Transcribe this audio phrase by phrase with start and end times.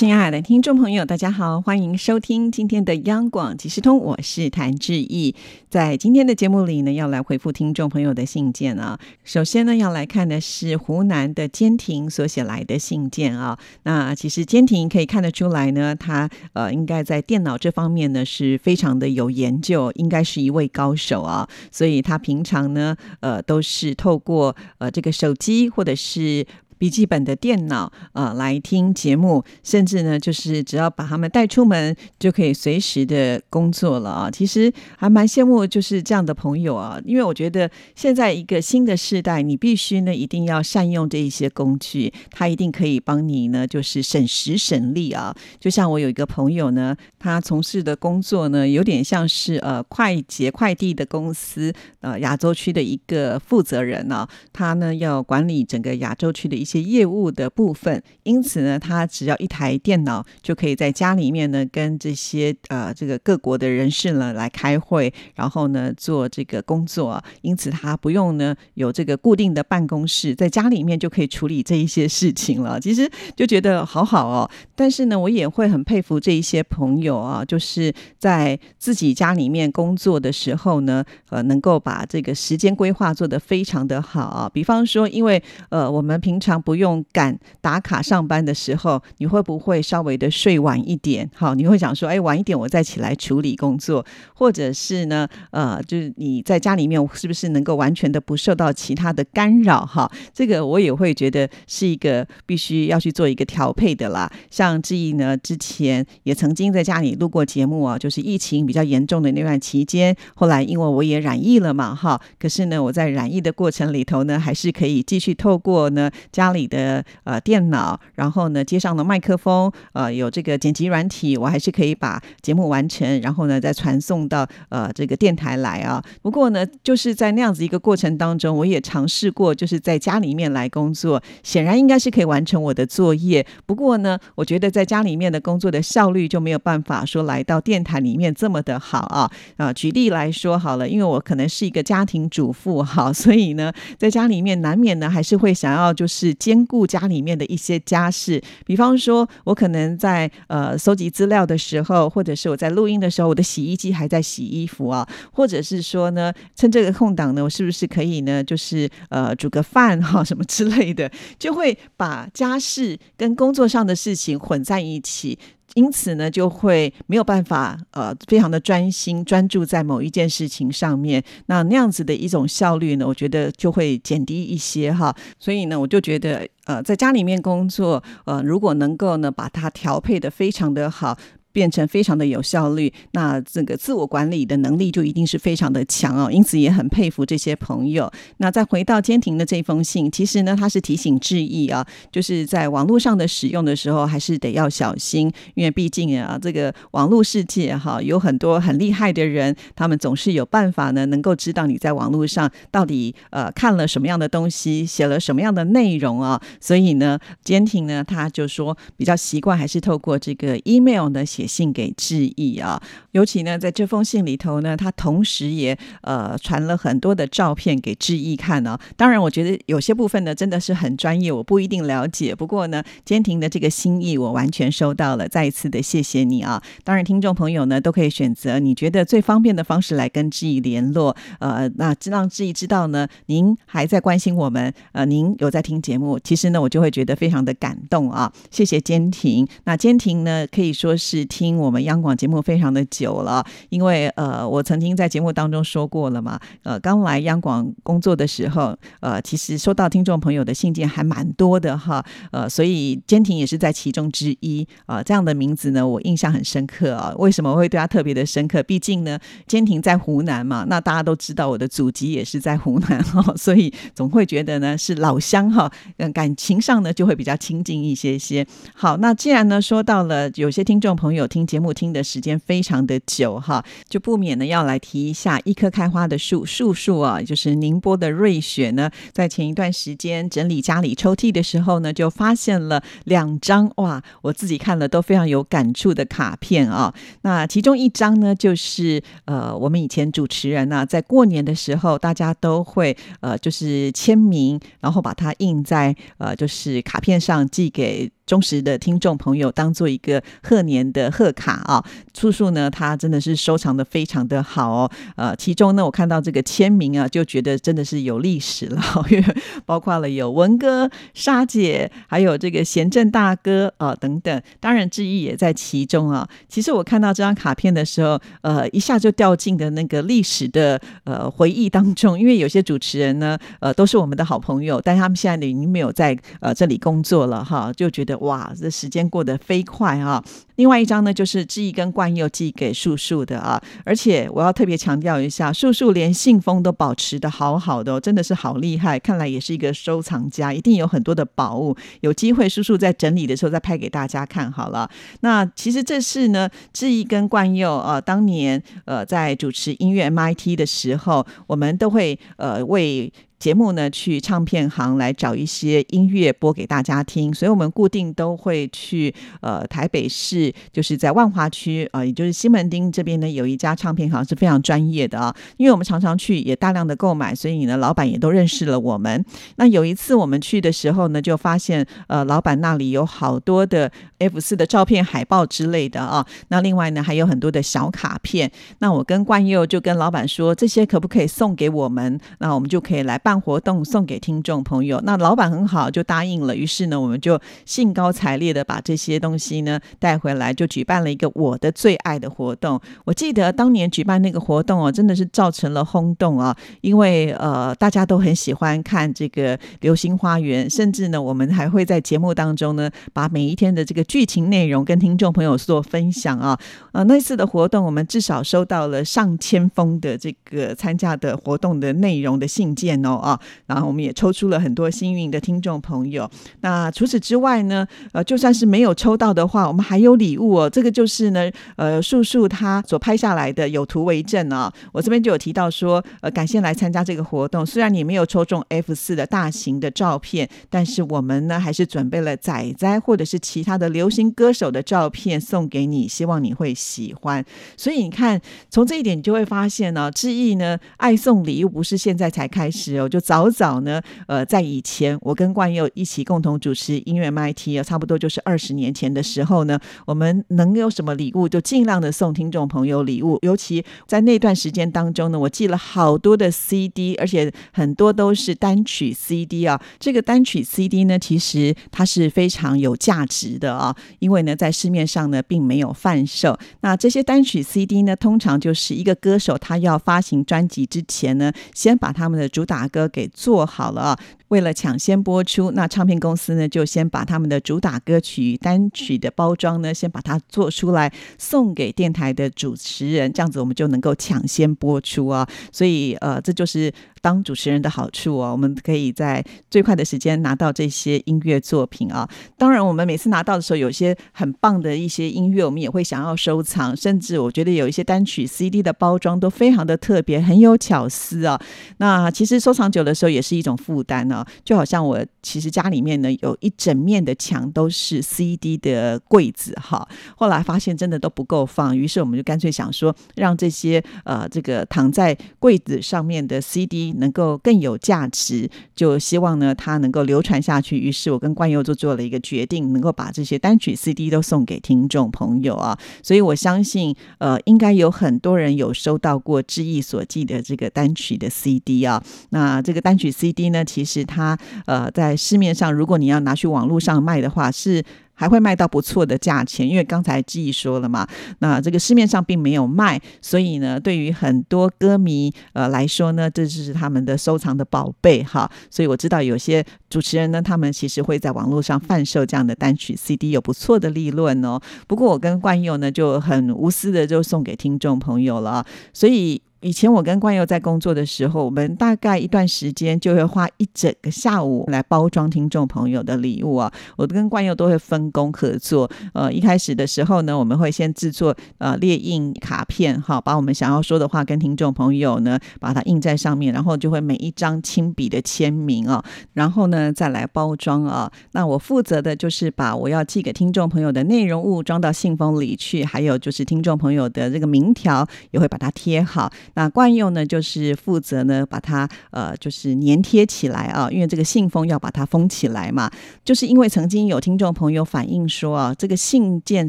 [0.00, 5.34] 亲爱的听众朋友，大家好，欢迎收听今天的央广即时通，我是谭志毅。
[5.68, 8.98] 在今天的节目里呢，要来回复听众朋友的信件啊。
[9.24, 13.58] 首先呢，要来看的是湖南的坚婷所写来的信件啊。
[13.82, 21.46] 那其实坚婷可以看得出来呢，他呃应该在电脑这方面呢是非常的有研究，应该是一位高手啊。
[21.70, 26.46] 所以他平常呢呃都是透过呃这个手机或者是。
[26.80, 34.30] 笔记本的电脑，呃，来听节目，甚至呢，就是只要把他们带出门，就可以随时的工作了啊。
[34.30, 45.36] 其实还蛮羡慕就是这样的朋友啊，因为我觉得现在一个新的时代，你必须呢一定要善用这一些工具，它一定可以帮你呢，就是省时省力啊。
[45.58, 51.70] 就像我有一个朋友呢，他从事的工作呢，有点像是呃快捷快递的公司，
[52.00, 56.69] 呃亚洲区的一个负责人呢，他呢要管理整个亚洲区的一。
[56.70, 67.22] 些业务的部分，因此呢，他只要一台电脑就可以在家里面呢，跟这些呃这个各国的人士呢来开会，然后呢做这个工作。
[67.42, 72.78] 因此他不用呢有这个固定的办公室，在家里面就可以处理这一些事情了。
[72.78, 74.48] 其实就觉得好好哦。
[74.76, 84.50] 但是呢，我也会很佩服这一些朋友啊，就是在自己家里面工作的时候呢，呃，能够把这个时间规划做得非常的好啊。
[84.52, 91.28] 比方说，因为呃我们平常不用赶打卡上班的时候，你会不会稍微的睡晚一点？
[91.34, 94.04] 好，你会想说，哎，晚一点我再起来处理工作，
[94.34, 99.86] 或者是呢，呃，就是你在家里面是不是能够完全的不受到其他的干扰？
[99.86, 104.30] 哈，这个我也会觉得是一个必须要去做一个调配的啦。
[104.50, 116.49] 像志毅呢，之前也曾经在家里录过节目啊，就是疫情比较严重的那段期间，后来因为我也染疫了嘛，哈，可是呢，我在染疫的过程里头呢，还是可以继续透过呢家。
[116.50, 126.02] 家里的呃电脑，然后呢接上了麦克风，呃有这个剪辑软体，我还是可以把节目完成，然后呢再传送到呃这个电台来啊。
[126.20, 133.46] 不过呢，就是在那样子一个过程当中，我也尝试过，就是在家里面来工作，显然应该是可以完成我的作业。
[133.64, 139.72] 不过呢，我觉得在家里面的工作的效率就没有办法说来到电台里面这么的好啊啊。
[139.72, 146.34] 举例来说好了，因为我可能是一个家庭主妇哈，所以呢在家里面难免呢还是会想要就是。
[146.40, 165.38] 兼顾家里面的一些家事，比方说，我可能在呃搜集资料的时候，或者是我在录音的时候，我的洗衣机还在洗衣服啊，或者是说呢，趁这个空档呢，我是不是可以呢，就是呃煮个饭哈什么之类的，就会把家事跟工作上的事情混在一起。
[165.74, 171.22] 因此呢，就会没有办法呃，非常的专心专注在某一件事情上面。
[171.46, 175.14] 那那样子的一种效率呢，我觉得就会减低一些哈。
[175.38, 181.16] 所以呢，我就觉得呃，在家里面工作呃，如果能够呢把它调配的非常的好。
[181.52, 186.30] 变成非常的有效率，那这个自我管理的能力就一定是非常的强哦。
[186.30, 188.10] 因此也很佩服这些朋友。
[188.36, 206.40] 那再回到坚婷的这封信，其实呢，他是提醒致意啊，就是在网络上的使用的时候，还是得要小心，因为毕竟啊，这个网络世界哈，有很多很厉害的人，他们总是有办法呢，能够知道你在网络上到底呃看了什么样的东西，写了什么样的内容啊。
[206.60, 211.24] 所以呢，坚婷呢，他就说比较习惯还是透过这个 email 呢。
[211.40, 218.78] 写信给志毅啊，尤其呢，在这封信里头呢，他同时也呃传了很多的照片给志毅看呢。
[218.94, 222.34] 当然，我觉得有些部分呢真的是很专业，我不一定了解。
[222.34, 226.62] 不过呢，坚婷的这个心意我完全收到了，再一次的谢谢你啊！
[226.84, 231.16] 当然，听众朋友呢都可以选择你觉得最方便的方式来跟志毅联络。
[231.38, 238.30] 呃，那让志毅知道呢，您还在关心我们，呃，您有在听节目，其实呢，我就会觉得非常的感动啊！
[238.50, 239.48] 谢谢坚婷。
[239.64, 241.29] 那坚婷呢，可以说是。
[241.30, 255.00] 听我们央广节目非常的久了，因为呃，我曾经在节目当中说过了嘛，呃，刚来央广工作的时候，呃，其实收到听众朋友的信件还蛮多的哈，呃，所以坚婷也是在其中之一啊。
[255.00, 257.14] 这样的名字呢，我印象很深刻啊。
[257.16, 258.60] 为什么会对他特别的深刻？
[258.64, 259.16] 毕竟呢，
[259.46, 268.44] 坚婷在湖南嘛，那大家都知道我的祖籍也是在湖南哈， 所以总会觉得呢是老乡哈，嗯，感情上呢就会比较亲近一些些。
[268.74, 271.19] 好，那既然呢说到了有些听众朋友。
[271.20, 286.92] 友听节目听的时间非常的久哈，就不免呢要来提一下一棵开花的树树树啊，就是宁波的瑞雪呢，在前一段时间整理家里抽屉的时候呢，就发现了两张哇，我自己看了都非常有感触的卡片啊。
[287.22, 298.10] 那其中一张呢，就是呃，我们以前主持人呢，在过年的时候，大家都会呃，就是签名，然后把它印在呃，就是卡片上寄给。
[298.30, 301.84] 忠实的听众朋友，当做一个贺年的贺卡啊，
[302.14, 304.90] 叔叔呢，他真的是收藏的非常的好哦。
[305.16, 308.80] 呃，其中呢，我看到这个签名啊，就觉得真的是有历史了，
[309.10, 309.24] 因为
[309.66, 316.28] 包括了有文哥、沙姐，还有这个贤正大哥啊等等，当然志毅也在其中啊。
[316.48, 328.19] 其实我看到这张卡片的时候，呃，一下就掉进的那个历史的呃回忆当中，因为有些主持人呢，呃，都是我们的好朋友，但他们现在已经没有在呃这里工作了哈，就觉得。
[328.20, 330.22] 哇，这时间过得飞快啊！
[330.56, 341.74] 另外一张呢，就是志毅跟冠佑寄给叔叔的啊，而且我要特别强调一下，叔叔连信封都保持的好好的，哦真的是好厉害，看来也是一个收藏家，一定有很多的宝物。
[342.02, 344.88] 有机会，叔叔在整理的时候再拍给大家看好了。
[345.20, 353.12] 那其实这是呢，志毅跟冠佑啊，当年呃在主持音乐 MIT 的时候，我们都会呃为。
[353.40, 369.24] 节目呢，去唱片行来找一些音乐播给大家听，所以我们固定都会去呃台北市，就是在万华区啊，也就是西门町这边呢，有一家唱片行是非常专业的啊，因为我们常常去，也大量的购买，所以呢，老板也都认识了我们。
[369.56, 378.52] 那有一次我们去的时候呢，就发现呃老板那里有好多的 F 四的照片、海报之类的啊，那另外呢还有很多的小卡片。
[378.80, 382.20] 那我跟冠佑就跟老板说，这些可不可以送给我们？
[382.40, 383.29] 那我们就可以来办。
[383.30, 386.56] 办活动送给听众朋友，那老板很好，就答应了。
[386.56, 392.80] 于是呢，我们就兴高采烈的把这些东西呢带回来，就举办了一个我的最爱的活动。
[393.04, 396.56] 我记得当年举办那个活动哦，真的是造成了轰动啊！
[396.80, 406.58] 因为呃，大家都很喜欢看这个《流星花园》，甚至呢，我们还会在节目当中呢，把每一天的这个剧情内容跟听众朋友做分享啊。
[406.90, 413.19] 呃，那次的活动，我们至少收到了上千封的这个参加的活动的内容的信件哦。
[413.20, 416.28] 啊，然后我们也抽出了很多幸运的听众朋友。
[416.62, 420.68] 那除此之外呢，呃，就算是没有抽到的话，我们还有礼物哦。
[420.70, 424.72] 这个就是呢，呃，树树他所拍下来的有图为证啊。
[424.92, 427.64] 我这边就有提到说，呃，感谢来参加这个活动。
[427.64, 437.44] 虽然你没有抽中 F 四的大型的照片，但是我们呢还是准备了仔仔或者是其他的流行歌手的照片送给你，希望你会喜欢。
[437.76, 438.40] 所以你看，
[438.70, 443.08] 从这一点你就会发现呢，志毅呢爱送礼物不是现在才开始哦。
[443.10, 453.38] 就早早呢，呃，在以前我跟冠佑一起共同主持音乐 MIT 啊，差不多就是二十年前的时候呢，我们能有什么礼物就尽量的送听众朋友礼物。
[453.42, 459.80] 尤其在那段时间当中呢，我寄了好多的 CD，而且很多都是单曲 CD 啊。
[459.98, 466.56] 这个单曲 CD 呢，其实它是非常有价值的啊，因为呢，在市面上呢并没有贩售。
[466.82, 472.99] 那这些单曲 CD 呢，通常就是一个歌手他要发行专辑之前呢，先把他们的主打歌。
[473.08, 474.18] 给做好了啊！
[474.50, 485.48] 为了抢先播出，那唱片公司呢就先把他们的主打歌曲单曲的包装呢，先把它做出来送给电台的主持人，这样子我们就能够抢先播出啊！
[485.72, 486.92] 所以呃，这就是
[487.22, 492.28] 当主持人的好处哦，我们可以在最快的时间拿到这些音乐作品啊。
[492.58, 501.60] 当然，我们每次拿到的时候，有些很棒的一些音乐，我们也会想要收藏，甚至我觉得有一些单曲 CD 的包装都非常的特别，很有巧思啊。
[501.96, 502.90] 那其实收藏。
[502.90, 504.28] 久的时候也是一种负担
[504.64, 510.06] 就好像我其实家里面呢有一整面的墙都是 CD 的柜子哈，
[510.36, 520.98] 后来发现真的都不够放，于是我们就干脆想说，让这些呃这个躺在柜子上面的 CD 能够更有价值，就希望呢它能够流传下去。
[520.98, 532.80] 于是我跟冠佑就做了一个决定，能够把这些单曲 CD 都送给听众朋友啊，所以我相信呃应该有很多人有收到过志毅所寄的这个单曲的 CD 啊，那。
[532.90, 534.56] 这个单曲 CD 呢，其实它
[534.86, 538.00] 呃在市面上，如果你要拿去网络上卖的话，是
[538.34, 539.86] 还会卖到不错的价钱。
[539.86, 541.26] 因为刚才记忆说了嘛，
[541.58, 548.70] 那这个市面上并没有卖，所以呢，对于很多歌迷呃来说呢，这就是他们的收藏的宝贝哈。
[548.88, 554.80] 所以我知道有些主持人呢，他们其实会在网络上贩售这样的单曲 CD，有不错的利润哦。
[555.06, 559.60] 不过我跟冠佑呢就很无私的就送给听众朋友了，所以。
[559.82, 566.92] 以前我跟冠佑在工作的时候，我们大概一段时间就会花一整个下午来包装听众朋友的礼物啊。
[567.16, 569.10] 我跟冠佑都会分工合作。
[569.32, 581.32] 呃，一开始的时候呢，我们会先制作呃列印卡片，哈，把我们想要说的话跟听众朋友呢把它印在上面，然后就会每一张亲笔的签名啊，然后呢再来包装啊。
[581.52, 589.50] 那我负责的就是把我要寄给听众朋友的内容物装到信封里去，还有就是听众朋友的这个名条也会把它贴好。
[589.74, 596.10] 那惯用呢，就是负责呢把它呃就是粘贴起来啊，因为这个信封要把它封起来嘛。
[596.44, 599.88] 就是因为曾经有听众朋友反映说啊，这个信件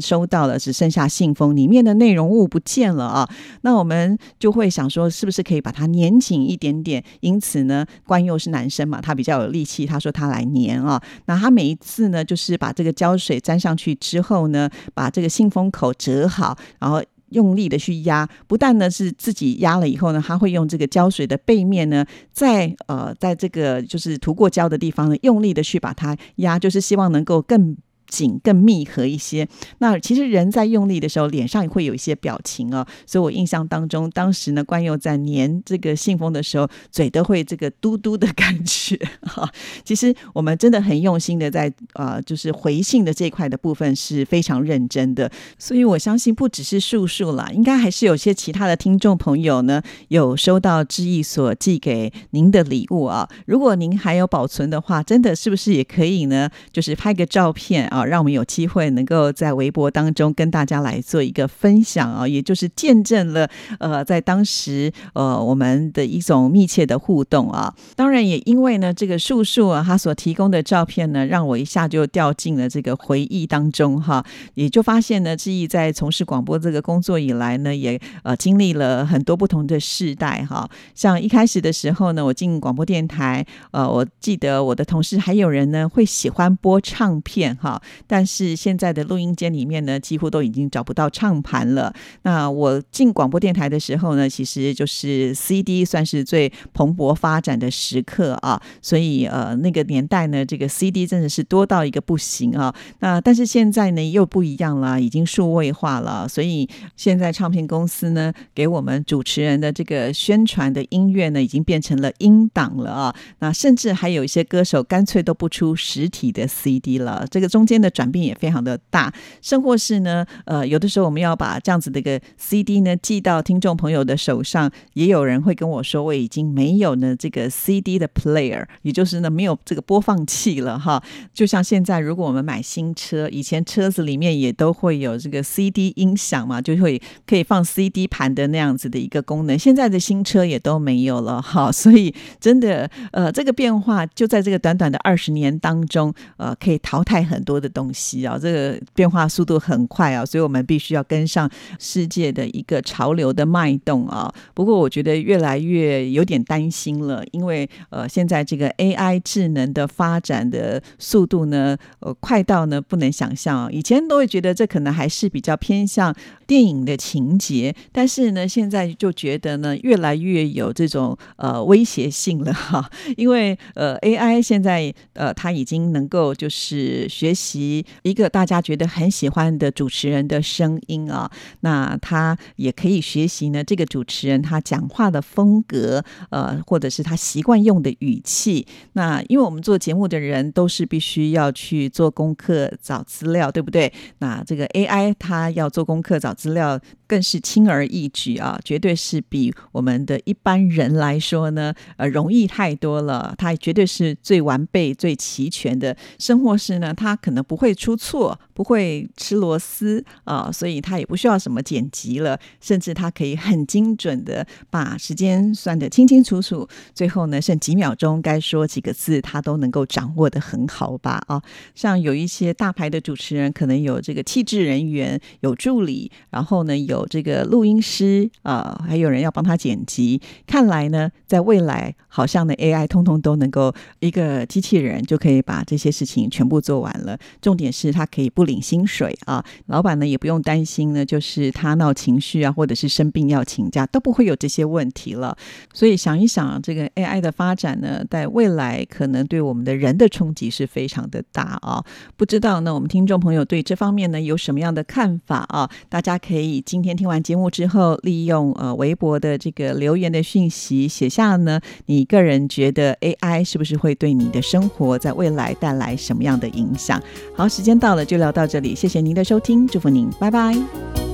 [0.00, 3.28] 收到了，只剩下信封里面的内容物不见了啊。
[3.62, 7.02] 那我们就会想说，是不是可以把它粘紧一点点？
[7.20, 11.02] 因此呢，惯用是男生嘛，他比较有力气，他说他来粘啊。
[11.26, 17.02] 那他每一次呢，就是把这个胶水粘上去之后呢，把这个信封口折好，然后。
[17.32, 27.76] 用力的去压，不但呢是自己压了以后呢，它会用这个胶水的背面呢，在呃，在这个就是涂过胶的地方呢，用力的去把它压，就是希望能够更。
[28.12, 29.48] 紧更密合一些。
[29.78, 32.86] 那其实人在用力的时候，脸上也会有一些表情哦。
[33.06, 39.50] 所以我印象当中，当时呢，关佑在粘这个信封的时候，嘴都会这个嘟嘟的 感觉哈。
[39.82, 45.30] 其实我们真的很用心的在呃，就是回信的这一块的部分是非常认真的。
[45.58, 53.26] 所以我相信不只是树树啦，应该还是有些其他的听众朋友呢，有收到志毅所寄给您的礼物啊。
[53.46, 56.50] 如果您还有保存的话，真的是不是也可以呢？
[56.72, 58.01] 就是拍个照片啊。
[58.04, 67.74] 让我们有机会能够在微博当中跟大家来做一个分享啊，也就是见证了呃，在当时呃我们的一种密切的互动啊。
[67.96, 74.24] 当然也因为呢，这个树树啊，他所提供的照片呢，让我一下就掉进了这个回忆当中哈。
[74.54, 80.68] 也就发现呢，志毅在从事广播这个工作以来呢，也呃经历了很多不同的世代哈。
[80.94, 87.80] 像一开始的时候呢，我进广播电台，呃，我记得我的同事还有人呢会喜欢播唱片哈。
[88.06, 91.92] 但是现在的录音间里面呢，几乎都已经找不到唱盘了。
[92.22, 98.60] 那我进广播电台的时候呢，其实就是 CD 算是最蓬勃发展的时刻啊。
[98.80, 102.74] 所以呃，那个年代呢，这个 CD 真的是多到一个不行啊。
[103.00, 106.28] 那但是现在呢又不一样了，已经数位化了。
[106.28, 113.14] 所以现在唱片公司呢，给我们主持人的这个宣传的音乐呢，已经变成了音档了啊。
[113.40, 117.26] 那甚至还有一些歌手干脆都不出实体的 CD 了。
[117.30, 117.81] 这个中间。
[117.82, 119.12] 的转变也非常的大，
[119.42, 131.02] 甚或是呢，呃，有的时候我们要把这样子的一个 CD 呢寄到听众朋友的手上，也有人会跟我说，我已经没有呢这个 CD 的 player，也就是呢没有这个播放器了哈。
[131.34, 141.72] 就像现在，如果我们买新车，以前车子里面也都会有这个 CD 音响嘛，就会可以放 CD 盘的那样子的一个功能，现在的新车也都没有了哈。
[141.72, 147.72] 所以真的，呃，这个变化就在这个短短的二十年当中，呃，可以淘汰很多的。
[147.72, 154.30] 东西啊，这个变化速度很快啊，所以我们必须要跟上世界的一个潮流的脉动啊。
[154.52, 163.68] 不过我觉得越来越有点担心了，因为呃，现在这个 AI 智能的发展的速度呢，呃，快到呢不能想象啊。
[163.72, 166.14] 以前都会觉得这可能还是比较偏向
[166.46, 172.90] 电影的情节，但是呢，现在就觉得呢，越来越有这种呃威胁性了哈。
[173.16, 177.51] 因为呃，AI 现在呃，它已经能够就是学习。
[177.52, 181.30] 及一个大家觉得很喜欢的主持人的声音啊，
[181.60, 183.62] 那他也可以学习呢。
[183.62, 188.66] 这个主持人他讲话的风格，呃，或者是他习惯用的语气。
[188.94, 193.92] 那因为我们做节目的人都是必须要去做功课、找资料，对不对？
[194.18, 196.80] 那这个 AI 他要做功课、找资料。
[197.12, 203.34] 更是轻而易举啊，绝对是比我们的一般人来说呢，呃，容易太多了。
[203.36, 221.22] 它绝对是最完备、最齐全的生活式呢，它可能不会出错，不会吃螺丝啊，所以它也不需要什么剪辑了，甚至它可以很精准的把时间算得清清楚楚，最后呢，剩几秒钟该说几个字，它都能够掌握的很好吧？
[221.26, 221.42] 啊，
[221.74, 227.01] 像有一些大牌的主持人，可能有这个气质人员，有助理，然后呢有。
[227.08, 230.20] 这个录音师啊，还有人要帮他剪辑。
[230.46, 237.18] 看来呢，在未来，好像呢 AI 通通都能够一个机器人就可以把这些事情全部做完了。
[237.40, 245.36] 重点是他可以不领薪水啊，老板呢也不用担心呢，就是他闹情绪啊，或者是生病要请假，都不会有这些问题了。
[245.74, 251.84] 所以想一想，这个 AI 的发展呢，在未来可能对我们的人的冲击是非常的大啊。
[252.16, 255.68] 不知道呢，我们听众朋友对这方面呢有什么样的看法啊？
[255.88, 256.91] 大家可以今天。
[256.96, 267.02] 听完节目之后，利用呃微博的这个留言的讯息写下呢，你个人觉得 AI 是不是会对你的生活在未来带来什么样的影响？
[267.34, 271.11] 好，时间到了，就聊到这里，谢谢您的收听，祝福您，拜拜。